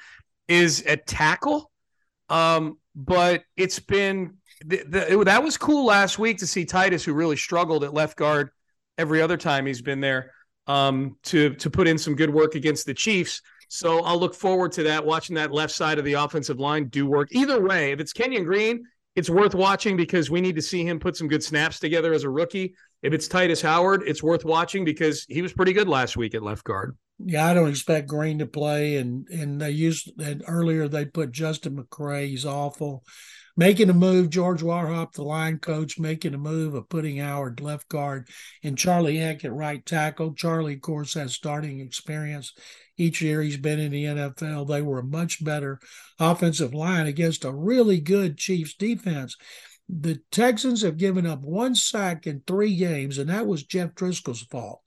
is 0.47 0.83
at 0.83 1.07
tackle. 1.07 1.71
Um, 2.29 2.77
but 2.97 3.45
it's 3.57 3.79
been 3.79 4.39
the, 4.65 4.83
the, 4.89 5.21
it, 5.21 5.25
that 5.27 5.45
was 5.45 5.59
cool 5.59 5.85
last 5.85 6.19
week 6.19 6.39
to 6.39 6.47
see 6.47 6.65
Tytus, 6.65 7.05
who 7.05 7.13
really 7.13 7.37
struggled 7.37 7.85
at 7.85 7.93
left 7.93 8.17
guard 8.17 8.51
every 8.97 9.21
other 9.21 9.37
time 9.37 9.67
he's 9.67 9.83
been 9.83 10.01
there 10.01 10.33
um, 10.67 11.17
to 11.25 11.55
to 11.57 11.71
put 11.71 11.87
in 11.87 11.99
some 11.99 12.17
good 12.17 12.31
work 12.31 12.55
against 12.55 12.87
the 12.87 12.95
Chiefs. 12.95 13.43
So 13.69 14.01
I'll 14.03 14.19
look 14.19 14.35
forward 14.35 14.73
to 14.73 14.85
that, 14.85 15.05
watching 15.05 15.35
that 15.37 15.53
left 15.53 15.73
side 15.73 15.99
of 15.99 16.05
the 16.05 16.15
offensive 16.15 16.59
line 16.59 16.87
do 16.87 17.05
work. 17.07 17.29
Either 17.33 17.63
way, 17.63 17.93
if 17.93 18.01
it's 18.01 18.13
Kenyon 18.13 18.45
Green, 18.45 18.85
it's 19.17 19.29
worth 19.29 19.55
watching 19.55 19.97
because 19.97 20.31
we 20.31 20.41
need 20.41 20.55
to 20.55 20.63
see 20.63 20.87
him 20.87 21.01
put 21.01 21.17
some 21.17 21.27
good 21.27 21.43
snaps 21.43 21.81
together 21.81 22.13
as 22.13 22.23
a 22.23 22.31
rookie. 22.31 22.75
If 23.03 23.13
it's 23.13 23.29
Tytus 23.29 23.63
Howard, 23.63 24.05
it's 24.07 24.23
worth 24.23 24.45
watching 24.45 24.85
because 24.85 25.27
he 25.29 25.43
was 25.43 25.53
pretty 25.53 25.73
good 25.73 25.89
last 25.89 26.17
week 26.17 26.35
at 26.35 26.43
left 26.43 26.65
guard. 26.65 26.97
Yeah, 27.19 27.47
I 27.47 27.55
don't 27.55 27.71
expect 27.71 28.09
Green 28.09 28.39
to 28.41 28.47
play, 28.47 28.97
and 28.97 29.27
and 29.29 29.61
they 29.61 29.71
used 29.71 30.21
and 30.21 30.45
earlier 30.47 30.87
they 30.87 31.07
put 31.07 31.33
Justin 31.33 31.77
McCray. 31.77 32.29
He's 32.29 32.45
awful 32.45 33.05
making 33.57 33.89
a 33.89 33.95
move, 33.95 34.31
George 34.31 34.63
Warhop, 34.63 35.13
the 35.13 35.23
line 35.23 35.59
coach, 35.59 35.99
making 35.99 36.35
a 36.35 36.39
move 36.39 36.75
of 36.75 36.89
putting 36.89 37.17
Howard 37.17 37.61
left 37.61 37.89
guard 37.89 38.29
and 38.63 38.77
Charlie 38.77 39.17
Heck 39.17 39.45
at 39.45 39.53
right 39.53 39.85
tackle. 39.85 40.35
Charlie, 40.35 40.75
of 40.75 40.83
course, 40.83 41.15
has 41.15 41.33
starting 41.35 41.81
experience. 41.81 42.53
Each 42.97 43.21
year 43.23 43.43
he's 43.43 43.57
been 43.57 43.79
in 43.79 43.93
the 43.93 44.05
NFL. 44.05 44.67
They 44.67 44.83
were 44.83 44.99
a 44.99 45.05
much 45.05 45.43
better 45.43 45.81
offensive 46.19 46.75
line 46.75 47.07
against 47.07 47.45
a 47.45 47.53
really 47.53 48.01
good 48.01 48.37
Chiefs 48.37 48.75
defense. 48.75 49.37
The 49.89 50.21
Texans 50.31 50.83
have 50.83 50.97
given 50.97 51.27
up 51.27 51.41
one 51.41 51.75
sack 51.75 52.27
in 52.27 52.43
three 52.47 52.75
games, 52.77 53.19
and 53.19 53.31
that 53.31 53.47
was 53.47 53.63
Jeff 53.63 53.95
Driskel's 53.95 54.43
fault. 54.43 54.81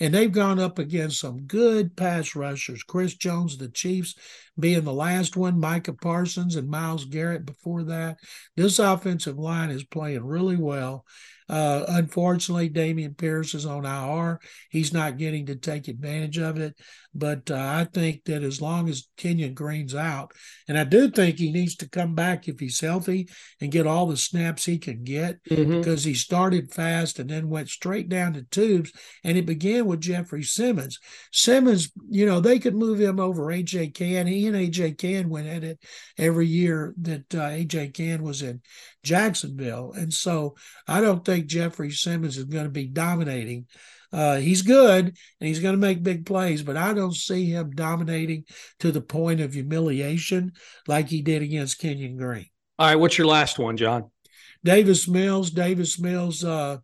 And 0.00 0.14
they've 0.14 0.30
gone 0.30 0.58
up 0.58 0.78
against 0.78 1.20
some 1.20 1.42
good 1.42 1.96
pass 1.96 2.36
rushers. 2.36 2.82
Chris 2.82 3.14
Jones, 3.14 3.56
the 3.58 3.68
Chiefs, 3.68 4.14
being 4.58 4.84
the 4.84 4.92
last 4.92 5.36
one, 5.36 5.60
Micah 5.60 5.92
Parsons 5.92 6.56
and 6.56 6.68
Myles 6.68 7.04
Garrett 7.04 7.46
before 7.46 7.84
that. 7.84 8.18
This 8.56 8.78
offensive 8.78 9.38
line 9.38 9.70
is 9.70 9.84
playing 9.84 10.24
really 10.24 10.56
well. 10.56 11.04
Uh, 11.48 11.84
unfortunately, 11.88 12.68
Dameon 12.68 13.16
Pierce 13.16 13.54
is 13.54 13.64
on 13.64 13.86
IR. 13.86 14.38
He's 14.68 14.92
not 14.92 15.16
getting 15.16 15.46
to 15.46 15.56
take 15.56 15.88
advantage 15.88 16.38
of 16.38 16.58
it. 16.58 16.76
But 17.14 17.50
uh, 17.50 17.56
I 17.56 17.84
think 17.84 18.24
that 18.24 18.42
as 18.42 18.60
long 18.60 18.88
as 18.88 19.08
Kenyon 19.16 19.54
Green's 19.54 19.94
out, 19.94 20.32
and 20.68 20.78
I 20.78 20.84
do 20.84 21.10
think 21.10 21.38
he 21.38 21.50
needs 21.50 21.74
to 21.76 21.88
come 21.88 22.14
back 22.14 22.46
if 22.46 22.60
he's 22.60 22.80
healthy 22.80 23.28
and 23.60 23.72
get 23.72 23.86
all 23.86 24.06
the 24.06 24.16
snaps 24.16 24.66
he 24.66 24.78
can 24.78 25.04
get 25.04 25.42
mm-hmm. 25.44 25.78
because 25.78 26.04
he 26.04 26.14
started 26.14 26.72
fast 26.72 27.18
and 27.18 27.30
then 27.30 27.48
went 27.48 27.70
straight 27.70 28.08
down 28.10 28.34
to 28.34 28.42
tubes. 28.42 28.92
And 29.24 29.38
it 29.38 29.46
began 29.46 29.86
with 29.88 30.00
Jeffrey 30.00 30.42
Simmons. 30.42 30.98
Simmons, 31.32 31.90
you 32.08 32.26
know, 32.26 32.40
they 32.40 32.58
could 32.58 32.74
move 32.74 33.00
him 33.00 33.18
over 33.18 33.46
AJ 33.46 33.94
Cann. 33.94 34.26
He 34.26 34.46
and 34.46 34.56
AJ 34.56 34.98
Cann 34.98 35.28
went 35.28 35.48
at 35.48 35.64
it 35.64 35.80
every 36.16 36.46
year 36.46 36.94
that 37.02 37.34
uh, 37.34 37.48
AJ 37.48 37.94
Cann 37.94 38.22
was 38.22 38.42
in 38.42 38.60
Jacksonville. 39.02 39.92
And 39.92 40.12
so 40.12 40.54
I 40.86 41.00
don't 41.00 41.24
think 41.24 41.46
Jeffrey 41.46 41.90
Simmons 41.90 42.38
is 42.38 42.44
going 42.44 42.64
to 42.64 42.70
be 42.70 42.86
dominating 42.86 43.66
uh, 44.12 44.36
he's 44.36 44.62
good 44.62 45.04
and 45.06 45.48
he's 45.48 45.60
going 45.60 45.74
to 45.74 45.80
make 45.80 46.02
big 46.02 46.24
plays, 46.24 46.62
but 46.62 46.76
I 46.76 46.94
don't 46.94 47.14
see 47.14 47.46
him 47.46 47.70
dominating 47.70 48.44
to 48.80 48.90
the 48.90 49.00
point 49.00 49.40
of 49.40 49.52
humiliation 49.52 50.52
like 50.86 51.08
he 51.08 51.20
did 51.20 51.42
against 51.42 51.78
Kenyon 51.78 52.16
Green. 52.16 52.46
All 52.78 52.86
right, 52.86 52.96
what's 52.96 53.18
your 53.18 53.26
last 53.26 53.58
one, 53.58 53.76
John? 53.76 54.10
Davis 54.64 55.06
Mills. 55.08 55.50
Davis 55.50 55.98
Mills 55.98 56.42
uh, 56.42 56.78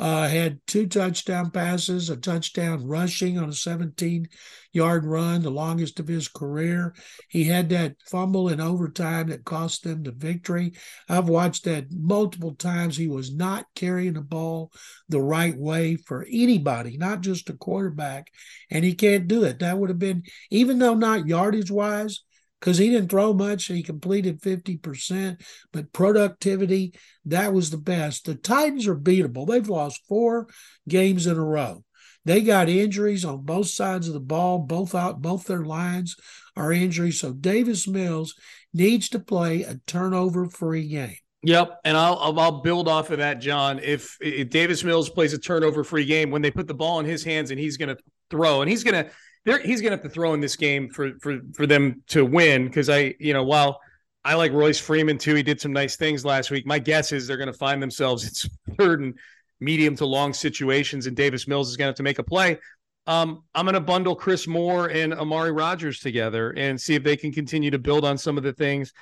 uh, 0.00 0.26
had 0.26 0.58
two 0.66 0.86
touchdown 0.86 1.50
passes, 1.50 2.08
a 2.08 2.16
touchdown 2.16 2.86
rushing 2.86 3.38
on 3.38 3.50
a 3.50 3.52
17 3.52 4.26
yard 4.72 5.04
run, 5.04 5.42
the 5.42 5.50
longest 5.50 6.00
of 6.00 6.08
his 6.08 6.26
career. 6.26 6.94
He 7.28 7.44
had 7.44 7.68
that 7.68 7.96
fumble 8.06 8.48
in 8.48 8.62
overtime 8.62 9.28
that 9.28 9.44
cost 9.44 9.84
them 9.84 10.02
the 10.02 10.12
victory. 10.12 10.72
I've 11.06 11.28
watched 11.28 11.64
that 11.64 11.92
multiple 11.92 12.54
times. 12.54 12.96
He 12.96 13.08
was 13.08 13.34
not 13.34 13.66
carrying 13.74 14.14
the 14.14 14.22
ball 14.22 14.72
the 15.10 15.20
right 15.20 15.56
way 15.56 15.96
for 15.96 16.26
anybody, 16.30 16.96
not 16.96 17.20
just 17.20 17.50
a 17.50 17.54
quarterback, 17.54 18.28
and 18.70 18.82
he 18.82 18.94
can't 18.94 19.28
do 19.28 19.44
it. 19.44 19.58
That 19.58 19.76
would 19.76 19.90
have 19.90 19.98
been, 19.98 20.22
even 20.50 20.78
though 20.78 20.94
not 20.94 21.26
yardage 21.26 21.70
wise, 21.70 22.20
because 22.60 22.78
he 22.78 22.90
didn't 22.90 23.08
throw 23.08 23.32
much. 23.32 23.66
He 23.66 23.82
completed 23.82 24.40
50%, 24.40 25.42
but 25.72 25.92
productivity, 25.92 26.94
that 27.24 27.52
was 27.52 27.70
the 27.70 27.78
best. 27.78 28.26
The 28.26 28.34
Titans 28.34 28.86
are 28.86 28.96
beatable. 28.96 29.46
They've 29.46 29.68
lost 29.68 30.06
four 30.08 30.48
games 30.88 31.26
in 31.26 31.36
a 31.36 31.44
row. 31.44 31.84
They 32.24 32.42
got 32.42 32.68
injuries 32.68 33.24
on 33.24 33.44
both 33.44 33.68
sides 33.68 34.06
of 34.06 34.14
the 34.14 34.20
ball, 34.20 34.58
both 34.58 34.94
out, 34.94 35.22
both 35.22 35.46
their 35.46 35.64
lines 35.64 36.16
are 36.54 36.72
injuries. 36.72 37.18
So 37.18 37.32
Davis 37.32 37.88
Mills 37.88 38.34
needs 38.74 39.08
to 39.10 39.18
play 39.18 39.62
a 39.62 39.76
turnover 39.86 40.46
free 40.46 40.86
game. 40.86 41.16
Yep, 41.42 41.80
and 41.86 41.96
I'll 41.96 42.38
I'll 42.38 42.60
build 42.60 42.86
off 42.86 43.10
of 43.10 43.18
that, 43.18 43.40
John. 43.40 43.78
If, 43.78 44.18
if 44.20 44.50
Davis 44.50 44.84
Mills 44.84 45.08
plays 45.08 45.32
a 45.32 45.38
turnover 45.38 45.82
free 45.82 46.04
game, 46.04 46.30
when 46.30 46.42
they 46.42 46.50
put 46.50 46.66
the 46.66 46.74
ball 46.74 47.00
in 47.00 47.06
his 47.06 47.24
hands 47.24 47.50
and 47.50 47.58
he's 47.58 47.78
going 47.78 47.88
to 47.88 47.96
throw, 48.28 48.60
and 48.60 48.68
he's 48.68 48.84
going 48.84 49.06
to 49.06 49.10
he's 49.44 49.80
going 49.80 49.90
to 49.90 49.96
have 49.96 50.02
to 50.02 50.08
throw 50.08 50.34
in 50.34 50.40
this 50.40 50.56
game 50.56 50.90
for 50.90 51.12
for 51.20 51.40
for 51.54 51.66
them 51.66 52.02
to 52.08 52.24
win 52.24 52.66
because 52.66 52.88
I 52.88 53.14
you 53.18 53.32
know 53.32 53.44
while 53.44 53.80
I 54.24 54.34
like 54.34 54.52
Royce 54.52 54.78
Freeman 54.78 55.18
too, 55.18 55.34
he 55.34 55.42
did 55.42 55.60
some 55.60 55.72
nice 55.72 55.96
things 55.96 56.24
last 56.24 56.50
week. 56.50 56.66
My 56.66 56.78
guess 56.78 57.12
is 57.12 57.26
they're 57.26 57.36
going 57.36 57.46
to 57.46 57.52
find 57.52 57.82
themselves 57.82 58.26
it's 58.26 58.48
third 58.78 59.00
and 59.00 59.18
medium 59.60 59.96
to 59.96 60.06
long 60.06 60.32
situations, 60.32 61.06
and 61.06 61.16
Davis 61.16 61.48
Mills 61.48 61.70
is 61.70 61.76
going 61.76 61.86
to 61.86 61.90
have 61.90 61.96
to 61.96 62.02
make 62.02 62.18
a 62.18 62.24
play. 62.24 62.58
Um, 63.06 63.44
I'm 63.54 63.64
going 63.64 63.74
to 63.74 63.80
bundle 63.80 64.14
Chris 64.14 64.46
Moore 64.46 64.88
and 64.88 65.14
Amari 65.14 65.52
Rogers 65.52 66.00
together 66.00 66.50
and 66.50 66.80
see 66.80 66.94
if 66.94 67.02
they 67.02 67.16
can 67.16 67.32
continue 67.32 67.70
to 67.70 67.78
build 67.78 68.04
on 68.04 68.18
some 68.18 68.36
of 68.36 68.44
the 68.44 68.52
things 68.52 68.92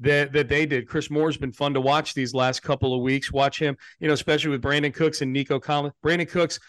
that 0.00 0.32
that 0.32 0.48
they 0.48 0.64
did. 0.64 0.88
Chris 0.88 1.10
Moore's 1.10 1.36
been 1.36 1.52
fun 1.52 1.74
to 1.74 1.80
watch 1.80 2.14
these 2.14 2.32
last 2.32 2.62
couple 2.62 2.94
of 2.94 3.02
weeks. 3.02 3.32
Watch 3.32 3.58
him, 3.58 3.76
you 3.98 4.06
know, 4.06 4.14
especially 4.14 4.50
with 4.50 4.62
Brandin 4.62 4.94
Cooks 4.94 5.22
and 5.22 5.32
Nico 5.32 5.58
Collins. 5.58 5.94
Brandin 6.04 6.28
Cooks 6.28 6.60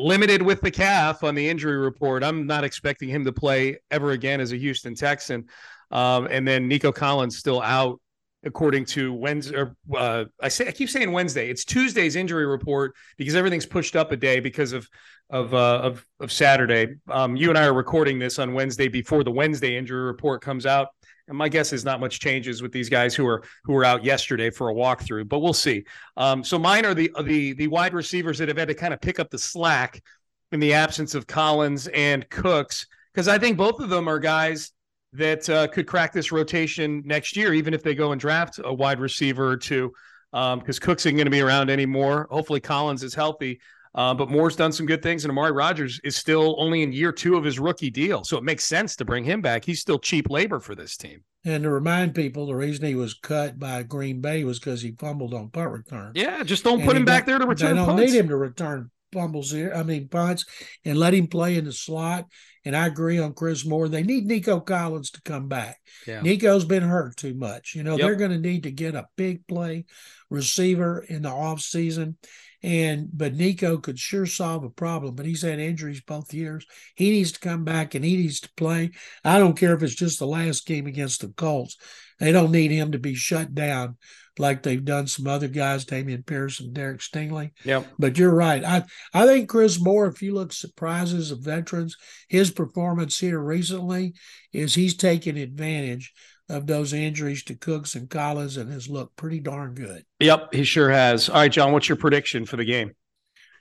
limited 0.00 0.42
with 0.42 0.60
the 0.60 0.70
calf 0.70 1.22
on 1.22 1.34
the 1.34 1.48
injury 1.48 1.76
report. 1.76 2.22
I'm 2.22 2.46
not 2.46 2.64
expecting 2.64 3.08
him 3.08 3.24
to 3.24 3.32
play 3.32 3.78
ever 3.90 4.12
again 4.12 4.40
as 4.40 4.52
a 4.52 4.56
Houston 4.56 4.94
Texan. 4.94 5.46
Um, 5.90 6.28
and 6.30 6.46
then 6.46 6.68
Nico 6.68 6.92
Collins 6.92 7.36
still 7.36 7.60
out 7.60 8.00
according 8.44 8.84
to 8.86 9.12
Wednesday. 9.12 9.56
Or, 9.56 9.76
uh, 9.94 10.24
I 10.40 10.48
say 10.48 10.68
I 10.68 10.72
keep 10.72 10.88
saying 10.88 11.12
Wednesday. 11.12 11.50
It's 11.50 11.64
Tuesday's 11.64 12.16
injury 12.16 12.46
report 12.46 12.94
because 13.16 13.34
everything's 13.34 13.66
pushed 13.66 13.96
up 13.96 14.12
a 14.12 14.16
day 14.16 14.40
because 14.40 14.72
of 14.72 14.88
of 15.28 15.54
uh, 15.54 15.80
of, 15.82 16.06
of 16.20 16.32
Saturday. 16.32 16.96
Um, 17.08 17.36
you 17.36 17.50
and 17.50 17.58
I 17.58 17.66
are 17.66 17.74
recording 17.74 18.18
this 18.18 18.38
on 18.38 18.54
Wednesday 18.54 18.88
before 18.88 19.24
the 19.24 19.30
Wednesday 19.30 19.76
injury 19.76 20.02
report 20.02 20.42
comes 20.42 20.66
out. 20.66 20.88
And 21.30 21.38
my 21.38 21.48
guess 21.48 21.72
is 21.72 21.84
not 21.84 22.00
much 22.00 22.18
changes 22.18 22.60
with 22.60 22.72
these 22.72 22.88
guys 22.88 23.14
who 23.14 23.24
are 23.24 23.44
who 23.62 23.72
were 23.72 23.84
out 23.84 24.04
yesterday 24.04 24.50
for 24.50 24.68
a 24.68 24.74
walkthrough, 24.74 25.28
but 25.28 25.38
we'll 25.38 25.52
see. 25.52 25.84
Um, 26.16 26.42
so 26.42 26.58
mine 26.58 26.84
are 26.84 26.92
the 26.92 27.08
the 27.22 27.52
the 27.52 27.68
wide 27.68 27.94
receivers 27.94 28.36
that 28.38 28.48
have 28.48 28.58
had 28.58 28.66
to 28.66 28.74
kind 28.74 28.92
of 28.92 29.00
pick 29.00 29.20
up 29.20 29.30
the 29.30 29.38
slack 29.38 30.02
in 30.50 30.58
the 30.58 30.74
absence 30.74 31.14
of 31.14 31.28
Collins 31.28 31.86
and 31.94 32.28
Cooks, 32.30 32.84
because 33.14 33.28
I 33.28 33.38
think 33.38 33.56
both 33.56 33.78
of 33.78 33.88
them 33.88 34.08
are 34.08 34.18
guys 34.18 34.72
that 35.12 35.48
uh, 35.48 35.68
could 35.68 35.86
crack 35.86 36.12
this 36.12 36.32
rotation 36.32 37.00
next 37.06 37.36
year, 37.36 37.54
even 37.54 37.74
if 37.74 37.84
they 37.84 37.94
go 37.94 38.10
and 38.10 38.20
draft 38.20 38.58
a 38.64 38.74
wide 38.74 38.98
receiver 38.98 39.48
or 39.48 39.56
two. 39.56 39.92
Because 40.32 40.78
um, 40.78 40.82
Cooks 40.82 41.06
isn't 41.06 41.16
going 41.16 41.26
to 41.26 41.30
be 41.30 41.42
around 41.42 41.70
anymore. 41.70 42.26
Hopefully, 42.28 42.60
Collins 42.60 43.04
is 43.04 43.14
healthy. 43.14 43.60
Uh, 43.94 44.14
but 44.14 44.30
Moore's 44.30 44.56
done 44.56 44.72
some 44.72 44.86
good 44.86 45.02
things, 45.02 45.24
and 45.24 45.30
Amari 45.30 45.52
Rogers 45.52 46.00
is 46.04 46.16
still 46.16 46.54
only 46.58 46.82
in 46.82 46.92
year 46.92 47.12
two 47.12 47.36
of 47.36 47.44
his 47.44 47.58
rookie 47.58 47.90
deal. 47.90 48.22
So 48.24 48.36
it 48.36 48.44
makes 48.44 48.64
sense 48.64 48.94
to 48.96 49.04
bring 49.04 49.24
him 49.24 49.40
back. 49.40 49.64
He's 49.64 49.80
still 49.80 49.98
cheap 49.98 50.30
labor 50.30 50.60
for 50.60 50.74
this 50.74 50.96
team. 50.96 51.24
And 51.44 51.64
to 51.64 51.70
remind 51.70 52.14
people, 52.14 52.46
the 52.46 52.54
reason 52.54 52.84
he 52.84 52.94
was 52.94 53.14
cut 53.14 53.58
by 53.58 53.82
Green 53.82 54.20
Bay 54.20 54.44
was 54.44 54.58
because 54.58 54.82
he 54.82 54.92
fumbled 54.92 55.34
on 55.34 55.48
punt 55.48 55.70
return. 55.70 56.12
Yeah, 56.14 56.42
just 56.42 56.64
don't 56.64 56.80
and 56.80 56.88
put 56.88 56.96
him 56.96 57.04
back 57.04 57.26
there 57.26 57.38
to 57.38 57.46
return. 57.46 57.70
They 57.70 57.76
don't 57.76 57.96
punts. 57.96 58.12
need 58.12 58.18
him 58.18 58.28
to 58.28 58.36
return 58.36 58.90
fumbles 59.12 59.50
here. 59.50 59.72
I 59.74 59.82
mean 59.82 60.08
punts, 60.08 60.44
and 60.84 60.98
let 60.98 61.14
him 61.14 61.26
play 61.26 61.56
in 61.56 61.64
the 61.64 61.72
slot. 61.72 62.26
And 62.64 62.76
I 62.76 62.86
agree 62.86 63.18
on 63.18 63.32
Chris 63.32 63.64
Moore. 63.64 63.88
They 63.88 64.02
need 64.02 64.26
Nico 64.26 64.60
Collins 64.60 65.10
to 65.12 65.22
come 65.22 65.48
back. 65.48 65.78
Yeah. 66.06 66.20
Nico's 66.20 66.64
been 66.64 66.82
hurt 66.82 67.16
too 67.16 67.34
much. 67.34 67.74
You 67.74 67.82
know, 67.82 67.96
yep. 67.96 68.00
they're 68.00 68.16
going 68.16 68.32
to 68.32 68.38
need 68.38 68.64
to 68.64 68.70
get 68.70 68.94
a 68.94 69.06
big 69.16 69.46
play 69.46 69.86
receiver 70.28 71.04
in 71.08 71.22
the 71.22 71.30
off 71.30 71.60
season. 71.60 72.16
And 72.62 73.08
but 73.12 73.34
Nico 73.34 73.78
could 73.78 73.98
sure 73.98 74.26
solve 74.26 74.64
a 74.64 74.70
problem, 74.70 75.14
but 75.14 75.24
he's 75.24 75.42
had 75.42 75.58
injuries 75.58 76.02
both 76.02 76.34
years. 76.34 76.66
He 76.94 77.10
needs 77.10 77.32
to 77.32 77.40
come 77.40 77.64
back 77.64 77.94
and 77.94 78.04
he 78.04 78.16
needs 78.16 78.40
to 78.40 78.50
play. 78.54 78.90
I 79.24 79.38
don't 79.38 79.56
care 79.56 79.74
if 79.74 79.82
it's 79.82 79.94
just 79.94 80.18
the 80.18 80.26
last 80.26 80.66
game 80.66 80.86
against 80.86 81.22
the 81.22 81.28
Colts. 81.28 81.78
They 82.18 82.32
don't 82.32 82.52
need 82.52 82.70
him 82.70 82.92
to 82.92 82.98
be 82.98 83.14
shut 83.14 83.54
down 83.54 83.96
like 84.38 84.62
they've 84.62 84.84
done 84.84 85.06
some 85.06 85.26
other 85.26 85.48
guys, 85.48 85.84
Dameon 85.84 86.24
Pierce 86.24 86.60
and 86.60 86.74
Derek 86.74 87.00
Stingley. 87.00 87.52
Yep. 87.64 87.86
But 87.98 88.18
you're 88.18 88.34
right. 88.34 88.64
I 88.64 88.84
I 89.12 89.26
think 89.26 89.48
Chris 89.48 89.80
Moore, 89.80 90.06
if 90.06 90.22
you 90.22 90.34
look 90.34 90.52
surprises 90.52 91.30
of 91.30 91.40
veterans, 91.40 91.96
his 92.28 92.49
his 92.50 92.56
performance 92.56 93.18
here 93.18 93.38
recently 93.38 94.14
is 94.52 94.74
he's 94.74 94.96
taken 94.96 95.36
advantage 95.36 96.12
of 96.48 96.66
those 96.66 96.92
injuries 96.92 97.44
to 97.44 97.54
Cooks 97.54 97.94
and 97.94 98.10
Collins 98.10 98.56
and 98.56 98.72
has 98.72 98.88
looked 98.88 99.16
pretty 99.16 99.38
darn 99.38 99.74
good. 99.74 100.04
Yep, 100.18 100.52
he 100.52 100.64
sure 100.64 100.90
has. 100.90 101.28
All 101.28 101.36
right, 101.36 101.52
John, 101.52 101.72
what's 101.72 101.88
your 101.88 101.96
prediction 101.96 102.44
for 102.44 102.56
the 102.56 102.64
game? 102.64 102.92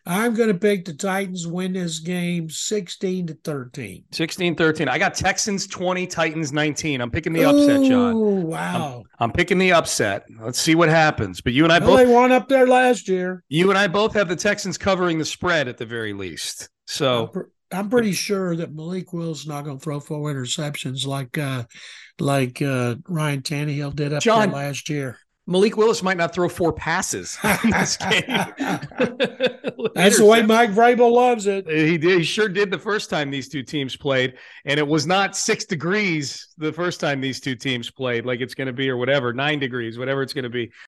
I'm 0.06 0.34
going 0.34 0.48
to 0.48 0.58
pick 0.58 0.86
the 0.86 0.94
Titans 0.94 1.46
win 1.46 1.74
this 1.74 2.00
game 2.00 2.50
16 2.50 3.28
to 3.28 3.34
13. 3.44 4.06
16 4.12 4.56
13. 4.56 4.88
I 4.88 4.98
got 4.98 5.14
Texans 5.14 5.68
20, 5.68 6.08
Titans 6.08 6.52
19. 6.52 7.00
I'm 7.00 7.12
picking 7.12 7.34
the 7.34 7.44
upset, 7.44 7.84
John. 7.84 8.14
Oh, 8.16 8.18
wow. 8.18 9.04
I'm, 9.20 9.26
I'm, 9.26 9.32
picking 9.32 9.60
the 9.60 9.74
upset. 9.74 10.26
Let's 10.40 10.60
see 10.60 10.74
what 10.74 10.90
happens. 10.90 11.42
But 11.42 11.54
you 11.54 11.64
and 11.64 11.72
I 11.72 11.78
well, 11.78 11.90
both 11.90 11.98
they 12.00 12.12
won 12.12 12.32
up 12.32 12.48
there 12.48 12.66
last 12.66 13.08
year. 13.08 13.44
You 13.50 13.70
and 13.70 13.78
I 13.78 13.88
both 13.88 14.14
have 14.14 14.30
the 14.30 14.36
Texans 14.36 14.80
covering 14.80 15.20
the 15.20 15.26
spread 15.26 15.68
at 15.68 15.78
the 15.78 15.86
very 15.86 16.14
least. 16.14 16.70
So 16.88 17.32
I'm, 17.72 17.90
pretty 17.90 18.14
sure 18.14 18.56
that 18.56 18.74
Malik 18.74 19.14
Will's 19.14 19.48
not 19.48 19.64
going 19.64 19.78
to 19.78 19.84
throw 19.84 20.00
four 20.00 20.34
interceptions 20.34 21.06
like 21.06 21.38
uh 21.38 21.66
like 22.20 22.62
uh 22.62 22.96
Ryan 23.08 23.42
Tannehill 23.42 23.96
did 23.96 24.14
up 24.14 24.22
John, 24.24 24.50
there 24.50 24.60
last 24.60 24.90
year. 24.90 25.18
Malik 25.50 25.78
Willis 25.78 26.04
might 26.04 26.18
not 26.18 26.32
throw 26.32 26.48
four 26.48 26.72
passes 26.72 27.36
in 27.64 27.72
this 27.72 27.98
game. 27.98 28.24
That's 29.96 30.20
the 30.20 30.26
way 30.26 30.44
Mike 30.44 30.70
Vrabel 30.70 31.12
loves 31.12 31.48
it. 31.48 31.68
He 31.68 31.98
did. 31.98 32.20
He 32.20 32.24
sure 32.24 32.48
did 32.48 32.70
the 32.70 32.78
first 32.78 33.10
time 33.10 33.32
these 33.32 33.50
two 33.50 33.64
teams 33.64 33.96
played, 33.96 34.36
and 34.66 34.80
it 34.80 34.88
was 34.88 35.08
not 35.08 35.36
six 35.36 35.66
degrees 35.66 36.50
the 36.60 36.72
first 36.72 37.00
time 37.00 37.20
these 37.20 37.40
two 37.40 37.56
teams 37.56 37.90
played, 37.90 38.28
like 38.28 38.42
it's 38.42 38.54
going 38.54 38.68
to 38.68 38.74
be, 38.74 38.90
or 38.90 38.98
whatever, 38.98 39.34
nine 39.34 39.58
degrees, 39.58 39.98
whatever 39.98 40.22
it's 40.22 40.34
going 40.34 40.44
to 40.44 40.50
be. 40.52 40.72